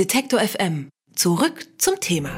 Detektor 0.00 0.40
FM. 0.40 0.88
Zurück 1.14 1.66
zum 1.76 2.00
Thema. 2.00 2.30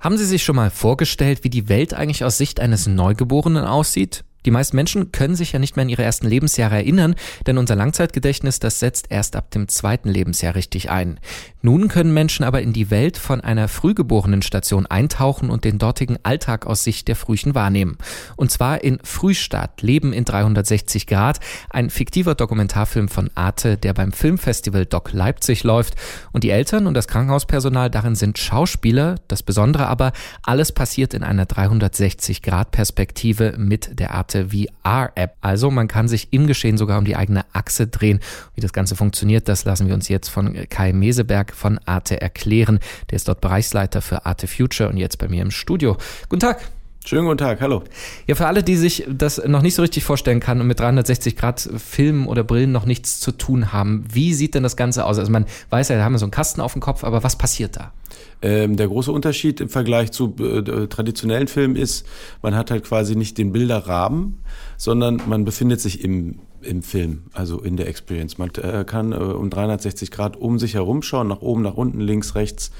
Haben 0.00 0.16
Sie 0.16 0.24
sich 0.24 0.42
schon 0.42 0.56
mal 0.56 0.70
vorgestellt, 0.70 1.44
wie 1.44 1.50
die 1.50 1.68
Welt 1.68 1.92
eigentlich 1.92 2.24
aus 2.24 2.38
Sicht 2.38 2.58
eines 2.58 2.86
Neugeborenen 2.86 3.66
aussieht? 3.66 4.24
Die 4.46 4.50
meisten 4.50 4.76
Menschen 4.76 5.12
können 5.12 5.34
sich 5.34 5.52
ja 5.52 5.58
nicht 5.58 5.76
mehr 5.76 5.82
an 5.82 5.88
ihre 5.88 6.02
ersten 6.02 6.26
Lebensjahre 6.26 6.76
erinnern, 6.76 7.14
denn 7.46 7.58
unser 7.58 7.76
Langzeitgedächtnis, 7.76 8.58
das 8.58 8.80
setzt 8.80 9.10
erst 9.10 9.36
ab 9.36 9.50
dem 9.50 9.68
zweiten 9.68 10.08
Lebensjahr 10.08 10.54
richtig 10.54 10.90
ein. 10.90 11.20
Nun 11.62 11.88
können 11.88 12.14
Menschen 12.14 12.44
aber 12.44 12.62
in 12.62 12.72
die 12.72 12.90
Welt 12.90 13.18
von 13.18 13.42
einer 13.42 13.68
frühgeborenen 13.68 14.40
Station 14.40 14.86
eintauchen 14.86 15.50
und 15.50 15.64
den 15.64 15.78
dortigen 15.78 16.18
Alltag 16.22 16.66
aus 16.66 16.84
Sicht 16.84 17.06
der 17.08 17.16
Frühchen 17.16 17.54
wahrnehmen. 17.54 17.98
Und 18.36 18.50
zwar 18.50 18.82
in 18.82 18.98
Frühstart, 19.04 19.82
Leben 19.82 20.14
in 20.14 20.24
360 20.24 21.06
Grad, 21.06 21.38
ein 21.68 21.90
fiktiver 21.90 22.34
Dokumentarfilm 22.34 23.08
von 23.08 23.30
Arte, 23.34 23.76
der 23.76 23.92
beim 23.92 24.12
Filmfestival 24.12 24.86
Doc 24.86 25.12
Leipzig 25.12 25.64
läuft. 25.64 25.96
Und 26.32 26.44
die 26.44 26.50
Eltern 26.50 26.86
und 26.86 26.94
das 26.94 27.08
Krankenhauspersonal 27.08 27.90
darin 27.90 28.14
sind 28.14 28.38
Schauspieler. 28.38 29.16
Das 29.28 29.42
Besondere 29.42 29.86
aber, 29.86 30.12
alles 30.42 30.72
passiert 30.72 31.12
in 31.12 31.22
einer 31.22 31.44
360 31.44 32.40
Grad 32.40 32.70
Perspektive 32.70 33.54
mit 33.58 33.98
der 33.98 34.14
Art 34.14 34.29
smarte 34.30 34.48
VR-App. 34.48 35.36
Also 35.40 35.70
man 35.70 35.88
kann 35.88 36.08
sich 36.08 36.32
im 36.32 36.46
Geschehen 36.46 36.78
sogar 36.78 36.98
um 36.98 37.04
die 37.04 37.16
eigene 37.16 37.44
Achse 37.52 37.86
drehen. 37.86 38.20
Wie 38.54 38.60
das 38.60 38.72
Ganze 38.72 38.96
funktioniert, 38.96 39.48
das 39.48 39.64
lassen 39.64 39.86
wir 39.86 39.94
uns 39.94 40.08
jetzt 40.08 40.28
von 40.28 40.54
Kai 40.68 40.92
Meseberg 40.92 41.54
von 41.54 41.78
Arte 41.84 42.20
erklären. 42.20 42.78
Der 43.10 43.16
ist 43.16 43.28
dort 43.28 43.40
Bereichsleiter 43.40 44.02
für 44.02 44.26
Arte 44.26 44.46
Future 44.46 44.88
und 44.88 44.96
jetzt 44.96 45.18
bei 45.18 45.28
mir 45.28 45.42
im 45.42 45.50
Studio. 45.50 45.96
Guten 46.28 46.40
Tag. 46.40 46.79
Schönen 47.04 47.24
guten 47.24 47.38
Tag, 47.38 47.62
hallo. 47.62 47.82
Ja, 48.26 48.34
für 48.34 48.46
alle, 48.46 48.62
die 48.62 48.76
sich 48.76 49.06
das 49.08 49.42
noch 49.46 49.62
nicht 49.62 49.74
so 49.74 49.80
richtig 49.80 50.04
vorstellen 50.04 50.38
kann 50.38 50.60
und 50.60 50.66
mit 50.66 50.80
360 50.80 51.34
Grad 51.34 51.60
Filmen 51.60 52.26
oder 52.26 52.44
Brillen 52.44 52.72
noch 52.72 52.84
nichts 52.84 53.20
zu 53.20 53.32
tun 53.32 53.72
haben, 53.72 54.04
wie 54.12 54.34
sieht 54.34 54.54
denn 54.54 54.62
das 54.62 54.76
Ganze 54.76 55.06
aus? 55.06 55.18
Also 55.18 55.32
man 55.32 55.46
weiß 55.70 55.88
ja, 55.88 55.96
da 55.96 56.04
haben 56.04 56.12
wir 56.12 56.18
so 56.18 56.26
einen 56.26 56.30
Kasten 56.30 56.60
auf 56.60 56.74
dem 56.74 56.82
Kopf, 56.82 57.02
aber 57.02 57.22
was 57.22 57.36
passiert 57.36 57.76
da? 57.76 57.92
Ähm, 58.42 58.76
der 58.76 58.88
große 58.88 59.10
Unterschied 59.10 59.62
im 59.62 59.70
Vergleich 59.70 60.12
zu 60.12 60.34
äh, 60.38 60.88
traditionellen 60.88 61.48
Filmen 61.48 61.74
ist, 61.74 62.06
man 62.42 62.54
hat 62.54 62.70
halt 62.70 62.84
quasi 62.84 63.16
nicht 63.16 63.38
den 63.38 63.52
Bilderrahmen, 63.52 64.38
sondern 64.76 65.22
man 65.26 65.44
befindet 65.44 65.80
sich 65.80 66.04
im 66.04 66.40
im 66.62 66.82
Film, 66.82 67.22
also 67.32 67.60
in 67.60 67.78
der 67.78 67.88
Experience. 67.88 68.36
Man 68.36 68.50
äh, 68.56 68.84
kann 68.84 69.12
äh, 69.12 69.16
um 69.16 69.48
360 69.48 70.10
Grad 70.10 70.36
um 70.36 70.58
sich 70.58 70.74
herum 70.74 71.00
schauen, 71.00 71.26
nach 71.26 71.40
oben, 71.40 71.62
nach 71.62 71.72
unten, 71.72 72.00
links, 72.00 72.34
rechts 72.34 72.70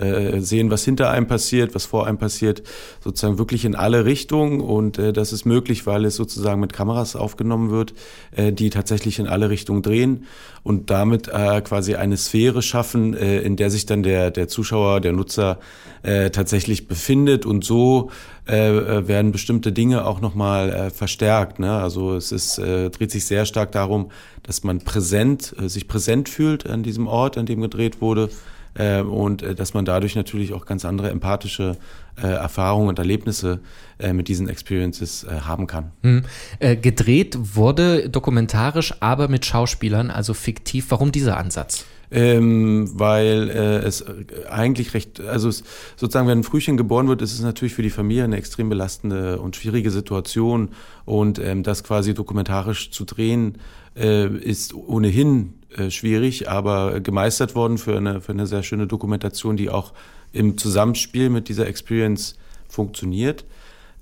äh, 0.00 0.40
sehen, 0.40 0.70
was 0.70 0.84
hinter 0.84 1.10
einem 1.10 1.26
passiert, 1.26 1.74
was 1.74 1.84
vor 1.84 2.06
einem 2.06 2.18
passiert, 2.18 2.62
sozusagen 3.02 3.38
wirklich 3.38 3.64
in 3.64 3.74
alle 3.74 4.04
Richtungen. 4.04 4.60
Und 4.60 4.98
äh, 4.98 5.12
das 5.12 5.32
ist 5.32 5.44
möglich, 5.44 5.86
weil 5.86 6.04
es 6.04 6.16
sozusagen 6.16 6.60
mit 6.60 6.72
Kameras 6.72 7.16
aufgenommen 7.16 7.70
wird, 7.70 7.94
äh, 8.32 8.52
die 8.52 8.70
tatsächlich 8.70 9.18
in 9.18 9.26
alle 9.26 9.50
Richtungen 9.50 9.82
drehen 9.82 10.24
und 10.62 10.90
damit 10.90 11.28
äh, 11.28 11.60
quasi 11.62 11.94
eine 11.94 12.16
Sphäre 12.16 12.62
schaffen, 12.62 13.14
äh, 13.14 13.40
in 13.40 13.56
der 13.56 13.70
sich 13.70 13.86
dann 13.86 14.02
der, 14.02 14.30
der 14.30 14.48
Zuschauer, 14.48 15.00
der 15.00 15.12
Nutzer 15.12 15.58
äh, 16.02 16.30
tatsächlich 16.30 16.88
befindet. 16.88 17.46
Und 17.46 17.64
so 17.64 18.10
äh, 18.48 18.68
äh 18.70 19.08
werden 19.08 19.32
bestimmte 19.32 19.72
Dinge 19.72 20.06
auch 20.06 20.20
nochmal 20.20 20.70
äh, 20.70 20.90
verstärkt. 20.90 21.58
Ne? 21.58 21.72
Also 21.72 22.14
es 22.14 22.32
ist, 22.32 22.58
äh, 22.58 22.90
dreht 22.90 23.10
sich 23.10 23.26
sehr 23.26 23.46
stark 23.46 23.72
darum, 23.72 24.10
dass 24.42 24.64
man 24.64 24.80
präsent, 24.80 25.54
äh, 25.60 25.68
sich 25.68 25.88
präsent 25.88 26.28
fühlt 26.28 26.68
an 26.68 26.82
diesem 26.82 27.06
Ort, 27.06 27.38
an 27.38 27.46
dem 27.46 27.60
gedreht 27.60 28.00
wurde 28.00 28.30
äh, 28.74 29.00
und 29.00 29.42
äh, 29.42 29.54
dass 29.54 29.74
man 29.74 29.84
dadurch 29.84 30.16
natürlich 30.16 30.52
auch 30.52 30.66
ganz 30.66 30.84
andere 30.84 31.10
empathische 31.10 31.76
äh, 32.22 32.26
Erfahrungen 32.26 32.88
und 32.88 32.98
Erlebnisse 32.98 33.60
äh, 33.98 34.12
mit 34.12 34.28
diesen 34.28 34.48
Experiences 34.48 35.24
äh, 35.24 35.40
haben 35.40 35.66
kann. 35.66 35.92
Hm. 36.02 36.22
Äh, 36.58 36.76
gedreht 36.76 37.36
wurde 37.54 38.08
dokumentarisch, 38.08 38.94
aber 39.00 39.28
mit 39.28 39.46
Schauspielern, 39.46 40.10
also 40.10 40.34
fiktiv. 40.34 40.86
Warum 40.90 41.12
dieser 41.12 41.36
Ansatz? 41.36 41.84
Ähm, 42.12 42.90
weil 42.94 43.50
äh, 43.50 43.78
es 43.86 44.04
eigentlich 44.50 44.94
recht, 44.94 45.20
also 45.20 45.48
es, 45.48 45.62
sozusagen, 45.96 46.26
wenn 46.26 46.40
ein 46.40 46.44
Frühchen 46.44 46.76
geboren 46.76 47.06
wird, 47.06 47.22
ist 47.22 47.32
es 47.32 47.40
natürlich 47.40 47.72
für 47.72 47.82
die 47.82 47.90
Familie 47.90 48.24
eine 48.24 48.36
extrem 48.36 48.68
belastende 48.68 49.40
und 49.40 49.54
schwierige 49.54 49.92
Situation 49.92 50.70
und 51.04 51.38
ähm, 51.38 51.62
das 51.62 51.84
quasi 51.84 52.12
dokumentarisch 52.12 52.90
zu 52.90 53.04
drehen, 53.04 53.58
äh, 53.96 54.26
ist 54.26 54.74
ohnehin 54.74 55.59
äh, 55.76 55.90
schwierig, 55.90 56.48
aber 56.48 57.00
gemeistert 57.00 57.54
worden 57.54 57.78
für 57.78 57.96
eine, 57.96 58.20
für 58.20 58.32
eine 58.32 58.46
sehr 58.46 58.62
schöne 58.62 58.86
Dokumentation, 58.86 59.56
die 59.56 59.70
auch 59.70 59.92
im 60.32 60.58
Zusammenspiel 60.58 61.30
mit 61.30 61.48
dieser 61.48 61.66
Experience 61.66 62.36
funktioniert 62.68 63.44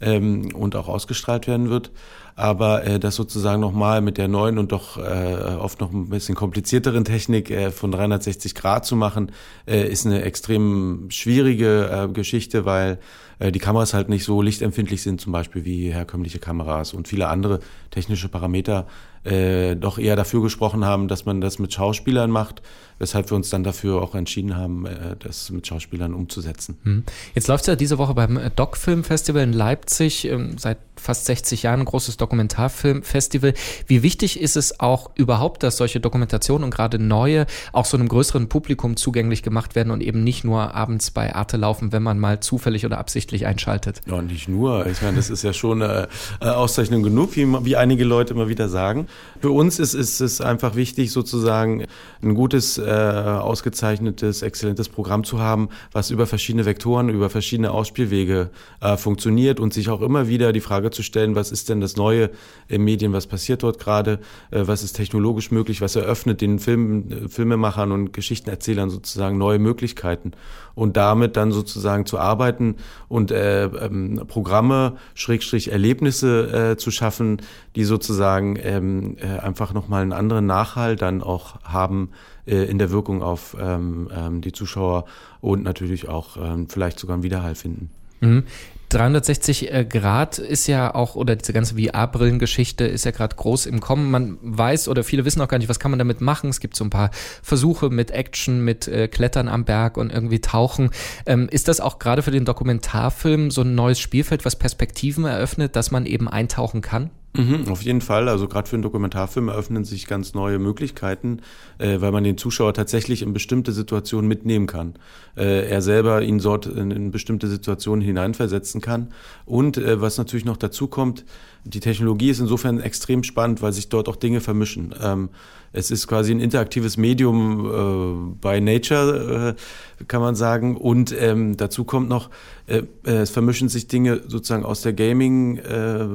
ähm, 0.01 0.55
und 0.55 0.77
auch 0.77 0.89
ausgestrahlt 0.89 1.47
werden 1.47 1.71
wird. 1.71 1.91
Aber 2.39 2.85
äh, 2.85 3.01
das 3.01 3.17
sozusagen 3.17 3.61
nochmal 3.61 4.01
mit 4.01 4.17
der 4.17 4.29
neuen 4.29 4.59
und 4.59 4.71
doch 4.71 4.97
äh, 4.97 5.57
oft 5.59 5.81
noch 5.81 5.93
ein 5.93 6.09
bisschen 6.09 6.37
komplizierteren 6.37 7.05
Technik 7.05 7.51
äh, 7.51 7.73
von 7.73 7.91
360 7.91 8.55
Grad 8.55 8.87
zu 8.87 8.95
machen, 8.95 9.33
äh, 9.67 9.89
ist 9.89 10.07
eine 10.07 10.23
extrem 10.23 11.07
schwierige 11.11 11.91
äh, 11.91 12.13
Geschichte, 12.13 12.65
weil 12.65 13.01
äh, 13.41 13.51
die 13.51 13.59
Kameras 13.59 13.93
halt 13.93 14.09
nicht 14.09 14.23
so 14.25 14.41
lichtempfindlich 14.41 15.03
sind, 15.03 15.21
zum 15.21 15.33
Beispiel 15.33 15.65
wie 15.65 15.93
herkömmliche 15.93 16.39
Kameras 16.39 16.95
und 16.95 17.09
viele 17.09 17.27
andere 17.27 17.59
technische 17.91 18.29
Parameter 18.29 18.87
äh, 19.25 19.75
doch 19.75 19.99
eher 19.99 20.17
dafür 20.17 20.41
gesprochen 20.41 20.85
haben, 20.85 21.09
dass 21.09 21.25
man 21.25 21.41
das 21.41 21.59
mit 21.59 21.73
Schauspielern 21.73 22.31
macht, 22.31 22.63
weshalb 22.99 23.31
wir 23.31 23.37
uns 23.37 23.51
dann 23.51 23.65
dafür 23.65 24.01
auch 24.01 24.15
entschieden 24.15 24.57
haben, 24.57 24.87
äh, 24.87 25.17
das 25.19 25.51
mit 25.51 25.67
Schauspielern 25.67 26.15
umzusetzen. 26.15 26.79
Hm. 26.85 27.05
Jetzt 27.35 27.49
läuft 27.49 27.67
ja 27.67 27.77
diese 27.77 27.99
Woche 27.99 28.15
beim 28.15 28.41
Doc 28.55 28.77
Film 28.77 29.05
Festival 29.05 29.43
in 29.43 29.53
Leipzig, 29.53 30.25
ähm, 30.25 30.57
seit 30.57 30.79
fast 30.99 31.27
60 31.27 31.63
Jahren 31.63 31.85
großes 31.85 32.17
Dokumentarfilmfestival. 32.17 33.55
Wie 33.87 34.03
wichtig 34.03 34.41
ist 34.41 34.57
es 34.57 34.81
auch 34.81 35.11
überhaupt, 35.15 35.63
dass 35.63 35.77
solche 35.77 36.01
Dokumentationen 36.01 36.65
und 36.65 36.71
gerade 36.71 36.99
neue 36.99 37.47
auch 37.73 37.85
so 37.85 37.97
einem 37.97 38.09
größeren 38.09 38.49
Publikum 38.49 38.97
zugänglich 38.97 39.43
gemacht 39.43 39.75
werden 39.75 39.91
und 39.91 40.03
eben 40.03 40.25
nicht 40.25 40.45
nur 40.45 40.75
abends 40.75 41.11
bei 41.11 41.35
Arte 41.35 41.57
laufen, 41.57 41.93
wenn 41.93 42.03
man 42.03 42.19
mal 42.19 42.41
zufällig 42.41 42.85
oder 42.87 42.99
absichtlich 42.99 43.47
einschaltet? 43.47 44.01
Ja, 44.07 44.21
nicht 44.23 44.49
nur. 44.49 44.87
Ich 44.87 45.03
meine, 45.03 45.17
das 45.17 45.31
ist 45.31 45.43
ja 45.43 45.53
schon 45.53 45.83
eine 45.83 46.09
Auszeichnung 46.41 47.03
genug, 47.03 47.37
wie, 47.37 47.47
wie 47.65 47.77
einige 47.77 48.05
Leute 48.05 48.35
immer 48.35 48.49
wieder 48.49 48.69
sagen. 48.69 49.07
Für 49.41 49.51
uns 49.51 49.79
ist, 49.79 49.95
ist 49.95 50.21
es 50.21 50.41
einfach 50.41 50.75
wichtig, 50.75 51.13
sozusagen 51.13 51.85
ein 52.23 52.35
gutes, 52.35 52.79
äh, 52.79 52.83
ausgezeichnetes, 52.83 54.43
exzellentes 54.43 54.89
Programm 54.89 55.25
zu 55.25 55.39
haben, 55.39 55.69
was 55.93 56.11
über 56.11 56.27
verschiedene 56.27 56.67
Vektoren, 56.67 57.09
über 57.09 57.31
verschiedene 57.31 57.71
Ausspielwege 57.71 58.51
äh, 58.81 58.97
funktioniert 58.97 59.61
und 59.61 59.73
sich 59.73 59.89
auch 59.89 60.01
immer 60.01 60.29
wieder 60.29 60.53
die 60.53 60.61
Frage 60.61 60.91
zu 60.91 60.98
stellen, 61.03 61.35
was 61.35 61.53
ist 61.53 61.69
denn 61.69 61.81
das 61.81 61.97
Neue 61.97 62.31
im 62.69 62.85
Medien, 62.85 63.13
was 63.13 63.27
passiert 63.27 63.63
dort 63.63 63.79
gerade, 63.79 64.21
äh, 64.51 64.63
was 64.67 64.83
ist 64.83 64.95
technologisch 64.95 65.51
möglich, 65.51 65.81
was 65.81 65.97
eröffnet 65.97 66.41
den 66.41 66.59
Film, 66.59 67.11
äh, 67.11 67.29
Filmemachern 67.29 67.93
und 67.93 68.13
Geschichtenerzählern 68.13 68.91
sozusagen 68.91 69.39
neue 69.39 69.59
Möglichkeiten 69.59 70.33
und 70.75 70.97
damit 70.97 71.37
dann 71.37 71.51
sozusagen 71.51 72.07
zu 72.07 72.19
arbeiten 72.19 72.77
und 73.09 73.33
äh, 73.33 73.65
ähm, 73.65 74.23
Programme, 74.29 74.97
Schrägstrich 75.15 75.73
Erlebnisse 75.73 76.71
äh, 76.73 76.77
zu 76.77 76.93
schaffen, 76.93 77.43
die 77.75 77.83
sozusagen 77.83 78.57
ähm, 78.63 79.17
äh, 79.19 79.39
einfach 79.41 79.73
nochmal 79.75 80.03
einen 80.03 80.13
anderen 80.13 80.47
Nachhalt 80.47 81.03
dann 81.03 81.21
auch 81.21 81.61
haben 81.63 82.11
äh, 82.47 82.65
in 82.65 82.79
der 82.79 82.91
Wirkung 82.91 83.23
auf 83.23 83.57
ähm, 83.61 84.09
ähm, 84.17 84.41
die 84.41 84.53
Zuschauer 84.53 85.05
und 85.41 85.65
natürlich 85.65 86.09
auch 86.09 86.37
ähm, 86.37 86.69
vielleicht 86.69 86.99
sogar 86.99 87.15
einen 87.15 87.23
Widerhall 87.23 87.57
finden. 87.57 87.91
Mhm. 88.21 88.45
360 88.89 89.73
äh, 89.73 89.85
Grad 89.85 90.39
ist 90.39 90.67
ja 90.67 90.95
auch, 90.95 91.15
oder 91.15 91.37
diese 91.37 91.53
ganze 91.53 91.75
VR-Brillengeschichte 91.77 92.85
ist 92.85 93.05
ja 93.05 93.11
gerade 93.11 93.37
groß 93.37 93.67
im 93.67 93.81
Kommen. 93.81 94.11
Man 94.11 94.39
weiß 94.43 94.89
oder 94.89 95.05
viele 95.05 95.25
wissen 95.25 95.41
auch 95.41 95.49
gar 95.49 95.59
nicht, 95.59 95.69
was 95.69 95.79
kann 95.79 95.91
man 95.91 95.99
damit 95.99 96.21
machen. 96.21 96.51
Es 96.51 96.61
gibt 96.61 96.77
so 96.77 96.85
ein 96.85 96.91
paar 96.91 97.11
Versuche 97.43 97.91
mit 97.91 98.11
Action, 98.11 98.65
mit 98.65 98.89
äh, 98.89 99.09
Klettern 99.09 99.49
am 99.49 99.65
Berg 99.65 99.97
und 99.97 100.13
irgendwie 100.13 100.41
Tauchen. 100.41 100.91
Ähm, 101.27 101.49
ist 101.51 101.69
das 101.69 101.81
auch 101.81 101.99
gerade 101.99 102.23
für 102.23 102.31
den 102.31 102.45
Dokumentarfilm 102.45 103.51
so 103.51 103.63
ein 103.63 103.75
neues 103.75 104.01
Spielfeld, 104.01 104.45
was 104.45 104.57
Perspektiven 104.57 105.25
eröffnet, 105.25 105.77
dass 105.77 105.91
man 105.91 106.07
eben 106.07 106.29
eintauchen 106.29 106.81
kann? 106.81 107.11
Mhm, 107.37 107.69
auf 107.69 107.83
jeden 107.83 108.01
Fall. 108.01 108.29
Also 108.29 108.49
gerade 108.49 108.69
für 108.69 108.77
einen 108.77 108.83
Dokumentarfilm 108.83 109.49
eröffnen 109.49 109.85
sich 109.85 110.07
ganz 110.07 110.35
neue 110.35 110.59
Möglichkeiten, 110.59 111.41
äh, 111.79 112.01
weil 112.01 112.11
man 112.11 112.25
den 112.25 112.39
Zuschauer 112.39 112.75
tatsächlich 112.75 113.23
in 113.23 113.33
bestimmte 113.33 113.73
Situationen 113.73 114.27
mitnehmen 114.27 114.67
kann. 114.67 114.95
Äh, 115.37 115.69
er 115.69 115.83
selber 115.83 116.23
ihn 116.23 116.39
dort 116.39 116.67
in, 116.67 116.91
in, 116.91 117.11
bestimmte 117.11 117.47
Situationen 117.47 118.05
hineinversetzen 118.05 118.81
kann. 118.81 119.13
Und 119.45 119.77
äh, 119.77 120.01
was 120.01 120.19
natürlich 120.19 120.47
noch 120.47 120.57
dazu 120.57 120.89
kommt, 120.89 121.25
die 121.65 121.81
Technologie 121.81 122.31
ist 122.31 122.41
insofern 122.41 122.81
extrem 122.81 123.23
spannend, 123.23 123.61
weil 123.61 123.73
sich 123.73 123.89
dort 123.89 124.09
auch 124.09 124.17
Dinge 124.17 124.41
vermischen. 124.41 124.95
Ähm, 125.01 125.29
es 125.73 125.91
ist 125.91 126.07
quasi 126.07 126.33
ein 126.33 126.41
interaktives 126.41 126.97
Medium 126.97 127.67
äh, 127.67 128.35
by 128.41 128.61
Nature, 128.61 129.57
äh, 129.57 130.05
kann 130.07 130.21
man 130.21 130.35
sagen. 130.35 130.77
Und 130.77 131.15
ähm, 131.19 131.57
dazu 131.57 131.85
kommt 131.85 132.09
noch, 132.09 132.31
äh, 132.67 132.83
äh 133.05 133.19
es 133.19 133.31
vermischen 133.31 133.69
sich 133.69 133.89
Dinge 133.89 134.23
sozusagen 134.27 134.65
aus 134.65 134.83
der 134.83 134.93
Gaming, 134.93 135.59
äh, 135.59 136.07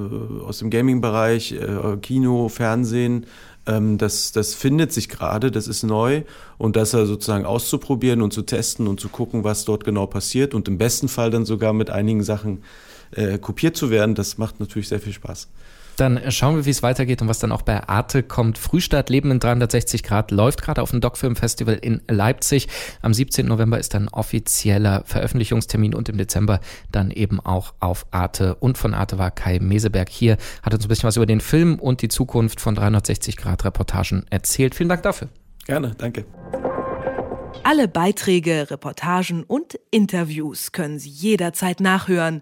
aus 0.46 0.60
dem 0.60 0.70
Gaming-Bereich, 0.70 1.54
äh, 1.54 1.98
Kino, 2.02 2.50
Fernsehen. 2.50 3.26
Ähm, 3.66 3.98
das, 3.98 4.32
das 4.32 4.54
findet 4.54 4.92
sich 4.92 5.08
gerade, 5.08 5.52
das 5.52 5.68
ist 5.68 5.84
neu 5.84 6.24
und 6.58 6.76
das 6.76 6.92
sozusagen 6.92 7.46
auszuprobieren 7.46 8.22
und 8.22 8.34
zu 8.34 8.42
testen 8.42 8.88
und 8.88 9.00
zu 9.00 9.10
gucken, 9.10 9.44
was 9.44 9.66
dort 9.66 9.84
genau 9.86 10.06
passiert 10.08 10.54
und 10.54 10.68
im 10.68 10.78
besten 10.78 11.08
Fall 11.08 11.32
dann 11.32 11.46
sogar 11.46 11.74
mit 11.74 11.90
einigen 11.90 12.24
Sachen 12.24 12.64
äh, 13.15 13.38
kopiert 13.38 13.75
zu 13.77 13.89
werden, 13.89 14.15
das 14.15 14.38
macht 14.38 14.60
natürlich 14.60 14.88
sehr 14.88 15.00
viel 15.00 15.13
Spaß. 15.13 15.50
Dann 15.98 16.19
schauen 16.31 16.56
wir, 16.56 16.65
wie 16.65 16.71
es 16.71 16.81
weitergeht 16.81 17.21
und 17.21 17.27
was 17.27 17.39
dann 17.39 17.51
auch 17.51 17.62
bei 17.62 17.88
Arte 17.88 18.24
kommt. 18.24 18.57
Frühstart 18.57 19.10
Leben 19.10 19.30
in 19.30 19.39
360 19.39 20.04
Grad 20.04 20.31
läuft 20.31 20.62
gerade 20.62 20.81
auf 20.81 20.92
dem 20.92 21.01
Doc-Film 21.01 21.36
Festival 21.36 21.75
in 21.75 22.01
Leipzig. 22.10 22.68
Am 23.01 23.13
17. 23.13 23.45
November 23.45 23.77
ist 23.77 23.94
dann 23.94 24.07
offizieller 24.07 25.04
Veröffentlichungstermin 25.06 25.94
und 25.94 26.10
im 26.10 26.18
Dezember 26.18 26.62
dann 26.92 27.12
eben 27.12 27.39
auch 27.39 27.74
auf 27.80 28.07
Arte. 28.12 28.56
Und 28.56 28.77
von 28.77 28.94
Arte 28.94 29.19
war 29.19 29.30
Kai 29.30 29.59
Meseberg 29.59 30.09
hier, 30.09 30.38
hat 30.63 30.74
uns 30.74 30.86
ein 30.86 30.88
bisschen 30.88 31.07
was 31.07 31.18
über 31.18 31.27
den 31.27 31.42
Film 31.42 31.80
und 31.80 32.01
die 32.01 32.09
Zukunft 32.09 32.59
von 32.59 32.74
360 32.74 33.38
Grad 33.38 33.63
Reportagen 33.63 34.25
erzählt. 34.30 34.74
Vielen 34.74 34.89
Dank 34.89 35.04
dafür. 35.04 35.30
Gerne, 35.66 35.94
danke. 35.98 36.25
Alle 37.63 37.88
Beiträge, 37.88 38.71
Reportagen 38.71 39.44
und 39.44 39.80
Interviews 39.92 40.71
können 40.71 41.00
Sie 41.00 41.09
jederzeit 41.09 41.80
nachhören 41.80 42.42